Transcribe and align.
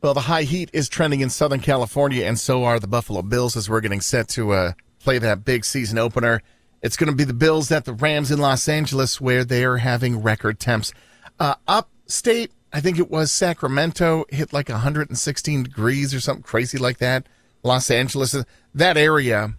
Well, 0.00 0.14
the 0.14 0.20
high 0.20 0.44
heat 0.44 0.70
is 0.72 0.88
trending 0.88 1.20
in 1.20 1.30
Southern 1.30 1.58
California, 1.58 2.24
and 2.24 2.38
so 2.38 2.64
are 2.64 2.78
the 2.78 2.86
Buffalo 2.86 3.20
Bills 3.22 3.56
as 3.56 3.68
we're 3.68 3.80
getting 3.80 4.00
set 4.00 4.28
to 4.28 4.52
uh, 4.52 4.72
play 5.00 5.18
that 5.18 5.44
big 5.44 5.64
season 5.64 5.98
opener. 5.98 6.40
It's 6.82 6.96
going 6.96 7.10
to 7.10 7.16
be 7.16 7.24
the 7.24 7.34
Bills 7.34 7.72
at 7.72 7.84
the 7.84 7.92
Rams 7.92 8.30
in 8.30 8.38
Los 8.38 8.68
Angeles, 8.68 9.20
where 9.20 9.44
they 9.44 9.64
are 9.64 9.78
having 9.78 10.22
record 10.22 10.60
temps. 10.60 10.92
Uh, 11.40 11.56
upstate, 11.66 12.52
I 12.72 12.80
think 12.80 13.00
it 13.00 13.10
was 13.10 13.32
Sacramento, 13.32 14.24
hit 14.28 14.52
like 14.52 14.68
116 14.68 15.64
degrees 15.64 16.14
or 16.14 16.20
something 16.20 16.44
crazy 16.44 16.78
like 16.78 16.98
that. 16.98 17.26
Los 17.64 17.90
Angeles, 17.90 18.36
that 18.74 18.96
area 18.96 19.54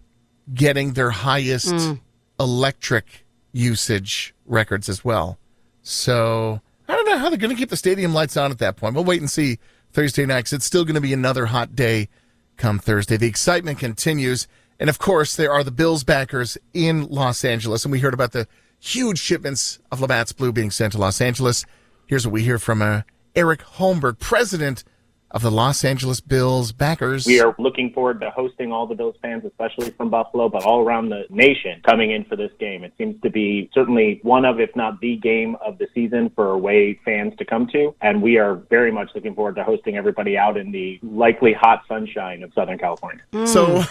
getting 0.53 0.93
their 0.93 1.09
highest 1.09 1.73
mm. 1.73 1.99
electric 2.39 3.25
usage 3.51 4.33
records 4.45 4.87
as 4.87 5.03
well. 5.03 5.37
So 5.81 6.61
I 6.87 6.95
don't 6.95 7.05
know 7.05 7.17
how 7.17 7.29
they're 7.29 7.37
going 7.37 7.53
to 7.53 7.59
keep 7.59 7.69
the 7.69 7.77
stadium 7.77 8.13
lights 8.13 8.37
on 8.37 8.51
at 8.51 8.59
that 8.59 8.77
point. 8.77 8.95
We'll 8.95 9.03
wait 9.03 9.19
and 9.19 9.29
see 9.29 9.59
Thursday 9.91 10.25
night 10.25 10.51
it's 10.53 10.65
still 10.65 10.85
going 10.85 10.95
to 10.95 11.01
be 11.01 11.13
another 11.13 11.47
hot 11.47 11.75
day 11.75 12.09
come 12.57 12.79
Thursday. 12.79 13.17
The 13.17 13.27
excitement 13.27 13.79
continues. 13.79 14.47
And 14.79 14.89
of 14.89 14.99
course, 14.99 15.35
there 15.35 15.51
are 15.51 15.63
the 15.63 15.71
Bills 15.71 16.03
backers 16.03 16.57
in 16.73 17.07
Los 17.07 17.43
Angeles. 17.43 17.83
And 17.83 17.91
we 17.91 17.99
heard 17.99 18.13
about 18.13 18.31
the 18.31 18.47
huge 18.79 19.19
shipments 19.19 19.79
of 19.91 20.01
Labatt's 20.01 20.31
Blue 20.31 20.51
being 20.51 20.71
sent 20.71 20.93
to 20.93 20.99
Los 20.99 21.21
Angeles. 21.21 21.65
Here's 22.07 22.25
what 22.25 22.33
we 22.33 22.43
hear 22.43 22.59
from 22.59 22.81
uh, 22.81 23.01
Eric 23.35 23.61
Holmberg, 23.61 24.19
president 24.19 24.83
of 25.31 25.41
the 25.41 25.51
Los 25.51 25.83
Angeles 25.83 26.21
Bills 26.21 26.71
backers. 26.71 27.25
We 27.25 27.39
are 27.39 27.55
looking 27.59 27.93
forward 27.93 28.19
to 28.21 28.31
hosting 28.31 28.71
all 28.71 28.87
the 28.87 28.95
Bills 28.95 29.15
fans, 29.21 29.45
especially 29.45 29.91
from 29.91 30.09
Buffalo, 30.09 30.49
but 30.49 30.63
all 30.63 30.81
around 30.81 31.09
the 31.09 31.25
nation 31.29 31.81
coming 31.83 32.11
in 32.11 32.25
for 32.25 32.35
this 32.35 32.51
game. 32.59 32.83
It 32.83 32.93
seems 32.97 33.21
to 33.21 33.29
be 33.29 33.69
certainly 33.73 34.19
one 34.23 34.45
of, 34.45 34.59
if 34.59 34.75
not 34.75 34.99
the 35.01 35.17
game 35.17 35.55
of 35.65 35.77
the 35.77 35.87
season 35.93 36.31
for 36.35 36.51
away 36.51 36.99
fans 37.05 37.33
to 37.37 37.45
come 37.45 37.67
to. 37.73 37.93
And 38.01 38.21
we 38.21 38.37
are 38.37 38.55
very 38.55 38.91
much 38.91 39.11
looking 39.13 39.35
forward 39.35 39.55
to 39.55 39.63
hosting 39.63 39.97
everybody 39.97 40.37
out 40.37 40.57
in 40.57 40.71
the 40.71 40.99
likely 41.03 41.53
hot 41.53 41.83
sunshine 41.87 42.43
of 42.43 42.51
Southern 42.53 42.79
California. 42.79 43.21
Mm. 43.33 43.47
So, 43.47 43.81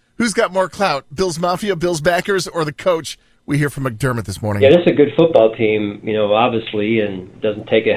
who's 0.16 0.32
got 0.32 0.52
more 0.52 0.68
clout? 0.68 1.04
Bills 1.14 1.38
Mafia, 1.38 1.76
Bills 1.76 2.00
backers, 2.00 2.48
or 2.48 2.64
the 2.64 2.72
coach? 2.72 3.18
We 3.44 3.56
hear 3.56 3.70
from 3.70 3.84
McDermott 3.84 4.24
this 4.24 4.42
morning. 4.42 4.62
Yeah, 4.62 4.70
this 4.70 4.80
is 4.80 4.92
a 4.92 4.94
good 4.94 5.12
football 5.16 5.54
team, 5.54 6.02
you 6.04 6.12
know, 6.12 6.34
obviously, 6.34 7.00
and 7.00 7.40
doesn't 7.40 7.66
take 7.68 7.86
a 7.86 7.96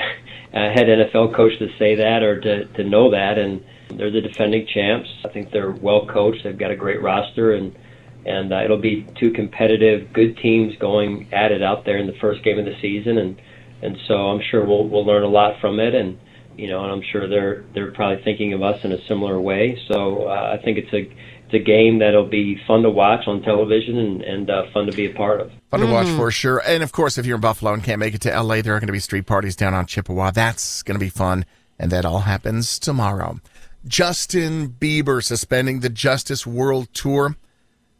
uh, 0.54 0.70
head 0.74 0.88
NFL 0.88 1.36
coach 1.36 1.58
to 1.60 1.68
say 1.80 1.96
that 1.96 2.24
or 2.24 2.40
to, 2.42 2.66
to 2.66 2.84
know 2.84 3.12
that. 3.12 3.38
And 3.38 3.64
they're 3.98 4.12
the 4.12 4.22
defending 4.22 4.68
champs. 4.68 5.10
I 5.26 5.30
think 5.30 5.52
they're 5.52 5.72
well 5.72 6.08
coached. 6.08 6.44
They've 6.44 6.58
got 6.58 6.72
a 6.72 6.76
great 6.76 7.02
roster, 7.02 7.54
and 7.54 7.78
and 8.26 8.54
uh, 8.54 8.64
it'll 8.64 8.78
be 8.78 9.08
two 9.20 9.32
competitive, 9.32 10.14
good 10.14 10.38
teams 10.38 10.76
going 10.78 11.34
at 11.34 11.52
it 11.52 11.64
out 11.64 11.86
there 11.86 11.98
in 11.98 12.08
the 12.08 12.16
first 12.22 12.44
game 12.44 12.60
of 12.60 12.66
the 12.66 12.76
season. 12.82 13.18
And 13.18 13.42
and 13.82 13.98
so 14.08 14.14
I'm 14.14 14.42
sure 14.50 14.66
we'll 14.66 14.88
we'll 14.88 15.06
learn 15.06 15.24
a 15.24 15.30
lot 15.30 15.60
from 15.60 15.80
it. 15.80 15.96
And 15.96 16.20
you 16.58 16.68
know, 16.68 16.84
and 16.84 16.92
I'm 16.92 17.02
sure 17.12 17.28
they're 17.28 17.64
they're 17.74 17.92
probably 17.92 18.24
thinking 18.24 18.54
of 18.54 18.62
us 18.62 18.84
in 18.84 18.92
a 18.92 19.04
similar 19.08 19.40
way. 19.40 19.78
So 19.92 20.28
uh, 20.28 20.58
I 20.58 20.64
think 20.64 20.78
it's 20.78 20.94
a 20.94 21.10
it's 21.52 21.62
a 21.62 21.64
game 21.64 22.00
that'll 22.00 22.28
be 22.28 22.60
fun 22.66 22.84
to 22.84 22.90
watch 22.90 23.28
on 23.28 23.42
television 23.42 23.98
and, 23.98 24.22
and 24.22 24.50
uh, 24.50 24.64
fun 24.74 24.86
to 24.86 24.92
be 24.94 25.06
a 25.06 25.14
part 25.14 25.42
of. 25.42 25.52
Fun 25.70 25.81
to 25.81 25.86
watch 25.88 26.08
mm. 26.08 26.16
for 26.16 26.31
sure. 26.31 26.62
And 26.66 26.81
of 26.81 26.92
course, 26.92 27.18
if 27.18 27.25
you're 27.25 27.36
in 27.36 27.42
Buffalo 27.42 27.74
and 27.74 27.84
can't 27.84 28.00
make 28.00 28.14
it 28.14 28.22
to 28.22 28.42
LA, 28.42 28.62
there 28.62 28.75
are 28.75 28.80
going 28.80 28.88
to 28.88 28.94
be 28.94 29.00
street 29.00 29.25
parties 29.25 29.56
down 29.56 29.74
on 29.74 29.86
Chippewa. 29.86 30.31
That's 30.31 30.81
going 30.84 30.96
to 30.96 31.03
be 31.03 31.09
fun. 31.09 31.46
And 31.78 31.92
that 31.92 32.06
all 32.06 32.22
happens 32.22 32.80
tomorrow. 32.80 33.40
Justin 33.86 34.70
Bieber 34.80 35.24
suspending 35.24 35.80
the 35.80 35.90
Justice 35.90 36.46
World 36.48 36.88
Tour. 36.94 37.36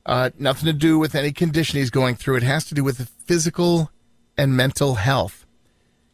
Uh, 0.06 0.30
nothing 0.38 0.68
to 0.68 0.74
do 0.74 0.98
with 0.98 1.16
any 1.16 1.32
condition 1.32 1.80
he's 1.80 1.90
going 1.90 2.16
through. 2.16 2.38
It 2.38 2.44
has 2.44 2.66
to 2.66 2.76
do 2.76 2.84
with 2.84 3.10
physical 3.26 3.92
and 4.38 4.56
mental 4.56 4.96
health. 4.96 5.46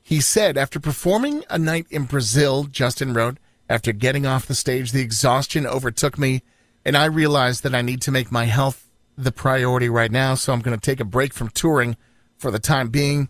He 0.02 0.22
said 0.22 0.58
after 0.58 0.80
performing 0.80 1.44
a 1.50 1.60
night 1.60 1.86
in 1.90 2.06
Brazil, 2.06 2.64
Justin 2.64 3.14
wrote, 3.14 3.38
after 3.70 3.92
getting 3.92 4.26
off 4.26 4.46
the 4.46 4.56
stage, 4.56 4.92
the 4.92 5.02
exhaustion 5.02 5.68
overtook 5.68 6.18
me 6.18 6.42
and 6.88 6.96
I 6.96 7.04
realized 7.04 7.64
that 7.64 7.76
I 7.76 7.82
need 7.82 8.02
to 8.04 8.12
make 8.12 8.32
my 8.32 8.46
health 8.46 8.90
the 9.18 9.34
priority 9.34 9.90
right 9.90 10.10
now. 10.10 10.36
So 10.36 10.54
I'm 10.54 10.62
going 10.62 10.78
to 10.78 10.82
take 10.82 11.02
a 11.02 11.06
break 11.06 11.34
from 11.34 11.50
touring 11.50 11.98
for 12.38 12.50
the 12.50 12.60
time 12.60 12.88
being. 12.88 13.28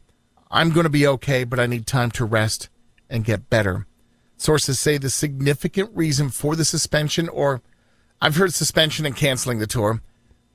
I'm 0.52 0.70
going 0.70 0.84
to 0.84 0.92
be 0.92 1.08
okay, 1.08 1.44
but 1.44 1.60
I 1.60 1.66
need 1.66 1.88
time 1.88 2.12
to 2.12 2.26
rest 2.26 2.70
and 3.10 3.26
get 3.26 3.50
better. 3.50 3.88
Sources 4.38 4.80
say 4.80 5.00
the 5.00 5.10
significant 5.10 5.90
reason 5.96 6.30
for 6.30 6.56
the 6.56 6.64
suspension, 6.64 7.28
or 7.30 7.64
I've 8.22 8.36
heard 8.36 8.54
suspension 8.54 9.08
and 9.08 9.16
canceling 9.16 9.58
the 9.58 9.66
tour, 9.66 10.04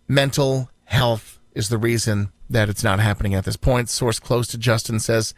mental 0.07 0.71
health 0.85 1.41
is 1.55 1.71
the 1.71 1.79
reason 1.79 2.31
that 2.49 2.69
it's 2.69 2.85
not 2.85 3.01
happening 3.01 3.35
at 3.35 3.45
this 3.45 3.57
point. 3.57 3.91
Source 3.91 4.21
close 4.21 4.47
to 4.49 4.59
Justin 4.59 5.01
says 5.01 5.35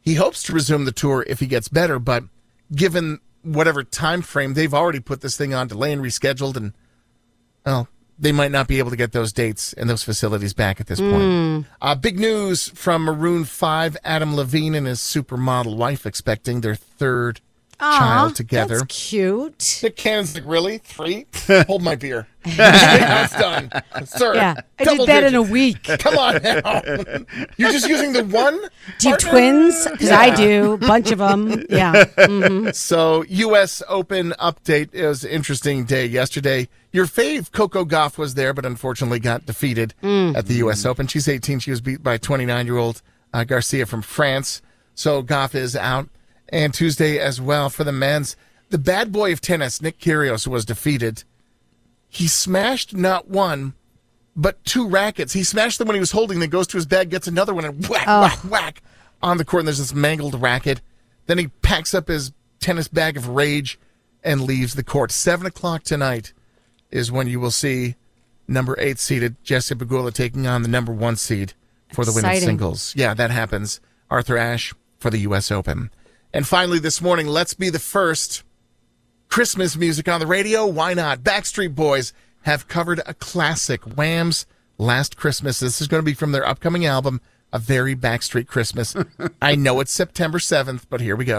he 0.00 0.14
hopes 0.14 0.42
to 0.42 0.52
resume 0.52 0.84
the 0.84 0.90
tour 0.90 1.24
if 1.28 1.38
he 1.38 1.46
gets 1.46 1.68
better, 1.68 2.00
but 2.00 2.24
given 2.74 3.20
whatever 3.42 3.84
time 3.84 4.20
frame 4.20 4.54
they've 4.54 4.74
already 4.74 4.98
put 4.98 5.20
this 5.20 5.36
thing 5.36 5.54
on 5.54 5.68
delay 5.68 5.92
and 5.92 6.02
rescheduled 6.02 6.56
and 6.56 6.72
well, 7.64 7.88
they 8.18 8.32
might 8.32 8.52
not 8.52 8.68
be 8.68 8.78
able 8.78 8.90
to 8.90 8.96
get 8.96 9.12
those 9.12 9.32
dates 9.32 9.72
and 9.72 9.90
those 9.90 10.02
facilities 10.02 10.54
back 10.54 10.80
at 10.80 10.86
this 10.86 11.00
point. 11.00 11.12
Mm. 11.14 11.66
Uh, 11.82 11.94
big 11.94 12.18
news 12.18 12.68
from 12.68 13.02
Maroon 13.02 13.44
5 13.44 13.96
Adam 14.04 14.36
Levine 14.36 14.74
and 14.74 14.86
his 14.86 15.00
supermodel 15.00 15.76
wife 15.76 16.06
expecting 16.06 16.60
their 16.60 16.76
third 16.76 17.40
Aww, 17.80 17.98
child 17.98 18.36
together. 18.36 18.78
That's 18.78 19.08
cute. 19.08 19.78
The 19.82 19.90
cans 19.90 20.34
like 20.34 20.44
really 20.46 20.78
three. 20.78 21.26
Hold 21.66 21.82
my 21.82 21.96
beer. 21.96 22.28
That's 22.44 23.32
done, 23.36 23.70
sir. 24.04 24.34
Yeah, 24.34 24.54
I 24.78 24.84
did 24.84 25.00
that 25.00 25.20
digit. 25.20 25.24
in 25.24 25.34
a 25.34 25.42
week. 25.42 25.82
Come 25.84 26.16
on 26.16 26.42
now. 26.42 26.82
You're 27.56 27.72
just 27.72 27.88
using 27.88 28.12
the 28.12 28.24
one. 28.24 28.60
Do 28.98 29.08
you 29.08 29.16
twins? 29.16 29.88
Because 29.90 30.08
yeah. 30.08 30.20
I 30.20 30.34
do. 30.34 30.76
Bunch 30.78 31.10
of 31.10 31.18
them. 31.18 31.64
Yeah. 31.68 32.04
Mm-hmm. 32.24 32.70
So 32.70 33.24
U.S. 33.28 33.82
Open 33.88 34.32
update. 34.40 34.90
It 34.92 35.06
was 35.06 35.24
an 35.24 35.30
interesting 35.30 35.84
day 35.84 36.06
yesterday. 36.06 36.68
Your 36.94 37.06
fave 37.06 37.50
Coco 37.50 37.84
Gauff 37.84 38.18
was 38.18 38.34
there, 38.34 38.54
but 38.54 38.64
unfortunately 38.64 39.18
got 39.18 39.46
defeated 39.46 39.94
mm. 40.00 40.36
at 40.36 40.46
the 40.46 40.54
U.S. 40.58 40.86
Open. 40.86 41.08
She's 41.08 41.26
18. 41.26 41.58
She 41.58 41.72
was 41.72 41.80
beat 41.80 42.04
by 42.04 42.18
29 42.18 42.66
year 42.66 42.76
old 42.76 43.02
uh, 43.32 43.42
Garcia 43.42 43.84
from 43.84 44.00
France. 44.00 44.62
So 44.94 45.20
Gauff 45.20 45.56
is 45.56 45.74
out 45.74 46.08
and 46.50 46.72
Tuesday 46.72 47.18
as 47.18 47.40
well 47.40 47.68
for 47.68 47.82
the 47.82 47.90
men's. 47.90 48.36
The 48.70 48.78
bad 48.78 49.10
boy 49.10 49.32
of 49.32 49.40
tennis, 49.40 49.82
Nick 49.82 49.98
Kyrgios, 49.98 50.46
was 50.46 50.64
defeated. 50.64 51.24
He 52.08 52.28
smashed 52.28 52.94
not 52.94 53.26
one, 53.26 53.74
but 54.36 54.64
two 54.64 54.88
rackets. 54.88 55.32
He 55.32 55.42
smashed 55.42 55.80
them 55.80 55.88
when 55.88 55.96
he 55.96 56.00
was 56.00 56.12
holding, 56.12 56.38
then 56.38 56.48
goes 56.48 56.68
to 56.68 56.76
his 56.76 56.86
bag, 56.86 57.10
gets 57.10 57.26
another 57.26 57.54
one, 57.54 57.64
and 57.64 57.88
whack, 57.88 58.04
oh. 58.06 58.20
whack, 58.20 58.38
whack 58.48 58.82
on 59.20 59.38
the 59.38 59.44
court. 59.44 59.62
And 59.62 59.66
there's 59.66 59.78
this 59.78 59.92
mangled 59.92 60.40
racket. 60.40 60.80
Then 61.26 61.38
he 61.38 61.48
packs 61.48 61.92
up 61.92 62.06
his 62.06 62.30
tennis 62.60 62.86
bag 62.86 63.16
of 63.16 63.30
rage 63.30 63.80
and 64.22 64.42
leaves 64.42 64.74
the 64.74 64.84
court. 64.84 65.10
Seven 65.10 65.44
o'clock 65.44 65.82
tonight 65.82 66.32
is 66.94 67.10
when 67.12 67.26
you 67.26 67.40
will 67.40 67.50
see 67.50 67.96
number 68.46 68.76
eight 68.78 68.98
seeded 68.98 69.36
Jessie 69.42 69.74
Pegula 69.74 70.12
taking 70.14 70.46
on 70.46 70.62
the 70.62 70.68
number 70.68 70.92
one 70.92 71.16
seed 71.16 71.52
for 71.92 72.02
Exciting. 72.02 72.22
the 72.22 72.26
women's 72.26 72.44
singles. 72.44 72.94
Yeah, 72.96 73.12
that 73.14 73.30
happens. 73.30 73.80
Arthur 74.10 74.36
Ashe 74.38 74.72
for 74.98 75.10
the 75.10 75.18
U.S. 75.18 75.50
Open. 75.50 75.90
And 76.32 76.46
finally, 76.46 76.78
this 76.78 77.02
morning, 77.02 77.26
let's 77.26 77.54
be 77.54 77.68
the 77.68 77.78
first 77.78 78.44
Christmas 79.28 79.76
music 79.76 80.08
on 80.08 80.20
the 80.20 80.26
radio. 80.26 80.66
Why 80.66 80.94
not? 80.94 81.20
Backstreet 81.22 81.74
Boys 81.74 82.12
have 82.42 82.68
covered 82.68 83.00
a 83.06 83.14
classic, 83.14 83.82
Wham's 83.82 84.46
Last 84.78 85.16
Christmas. 85.16 85.60
This 85.60 85.80
is 85.80 85.88
going 85.88 86.00
to 86.02 86.04
be 86.04 86.14
from 86.14 86.32
their 86.32 86.46
upcoming 86.46 86.86
album, 86.86 87.20
A 87.52 87.58
Very 87.58 87.96
Backstreet 87.96 88.46
Christmas. 88.46 88.94
I 89.42 89.54
know 89.56 89.80
it's 89.80 89.92
September 89.92 90.38
7th, 90.38 90.84
but 90.88 91.00
here 91.00 91.16
we 91.16 91.24
go. 91.24 91.38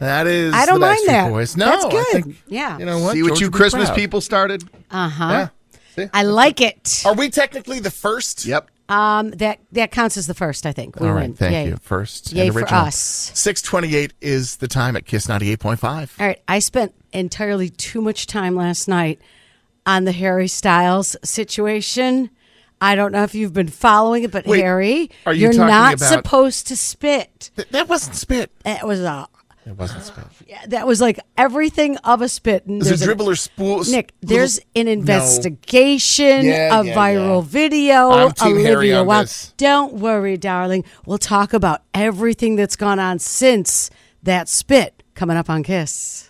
That 0.00 0.26
is. 0.26 0.52
I 0.54 0.66
don't 0.66 0.80
mind 0.80 0.98
that. 1.06 1.30
Boys. 1.30 1.56
No, 1.56 1.66
that's 1.66 1.84
good. 1.86 2.24
Think, 2.24 2.42
yeah. 2.48 2.78
You 2.78 2.86
know 2.86 2.98
what? 2.98 3.12
See 3.12 3.22
what 3.22 3.40
you 3.40 3.50
Christmas 3.50 3.90
people 3.90 4.20
started. 4.20 4.64
Uh 4.90 5.08
huh. 5.08 5.48
Yeah. 5.96 6.08
I 6.14 6.22
like 6.24 6.60
it. 6.60 7.02
Are 7.04 7.14
we 7.14 7.30
technically 7.30 7.78
the 7.80 7.90
first? 7.90 8.44
Yep. 8.44 8.70
Um, 8.88 9.30
that 9.32 9.60
that 9.72 9.92
counts 9.92 10.16
as 10.16 10.26
the 10.26 10.34
first, 10.34 10.66
I 10.66 10.72
think. 10.72 10.98
We 10.98 11.06
All 11.08 11.14
win. 11.14 11.34
thank 11.34 11.52
Yay. 11.52 11.66
you. 11.68 11.76
First, 11.82 12.32
Yay 12.32 12.46
and 12.48 12.54
for 12.54 12.66
us. 12.74 12.96
Six 12.96 13.62
twenty-eight 13.62 14.14
is 14.20 14.56
the 14.56 14.66
time 14.68 14.96
at 14.96 15.04
Kiss 15.06 15.28
ninety-eight 15.28 15.60
point 15.60 15.78
five. 15.78 16.12
All 16.18 16.26
right, 16.26 16.42
I 16.48 16.58
spent 16.58 16.94
entirely 17.12 17.68
too 17.68 18.00
much 18.00 18.26
time 18.26 18.56
last 18.56 18.88
night 18.88 19.20
on 19.86 20.04
the 20.04 20.12
Harry 20.12 20.48
Styles 20.48 21.16
situation. 21.22 22.30
I 22.80 22.94
don't 22.94 23.12
know 23.12 23.24
if 23.24 23.34
you've 23.34 23.52
been 23.52 23.68
following 23.68 24.22
it, 24.24 24.30
but 24.32 24.46
Wait, 24.46 24.60
Harry, 24.62 25.10
are 25.26 25.34
you 25.34 25.50
are 25.50 25.52
not 25.52 25.94
about- 25.94 26.08
supposed 26.08 26.66
to 26.68 26.76
spit. 26.76 27.50
Th- 27.54 27.68
that 27.68 27.88
wasn't 27.88 28.16
spit. 28.16 28.50
It 28.64 28.86
was 28.86 29.00
a 29.00 29.28
It 29.66 29.76
wasn't 29.76 30.04
spit. 30.04 30.24
Yeah, 30.48 30.64
that 30.68 30.86
was 30.86 31.00
like 31.00 31.20
everything 31.36 31.96
of 31.98 32.22
a 32.22 32.28
spit. 32.28 32.66
And 32.66 32.80
there's 32.82 33.00
it 33.00 33.04
a- 33.04 33.06
dribble 33.06 33.28
or 33.28 33.36
spool? 33.36 33.84
Nick, 33.84 34.12
there's 34.22 34.58
an 34.74 34.86
No. 34.86 34.92
investigation, 34.92 36.46
Yeah, 36.46 36.80
a 36.80 36.84
yeah, 36.84 36.94
viral 36.94 37.42
yeah. 37.42 37.48
video. 37.48 38.10
I'm 38.10 38.32
Team 38.32 38.56
Harry 38.56 38.66
Olivia 38.74 39.00
on 39.00 39.06
Wilde. 39.06 39.26
this. 39.26 39.52
Don't 39.56 39.94
worry, 39.94 40.36
darling. 40.36 40.84
We'll 41.06 41.18
talk 41.18 41.52
about 41.52 41.82
everything 41.94 42.56
that's 42.56 42.76
gone 42.76 42.98
on 42.98 43.18
since 43.18 43.90
that 44.22 44.48
spit 44.48 45.02
coming 45.14 45.36
up 45.36 45.50
on 45.50 45.62
Kiss. 45.62 46.29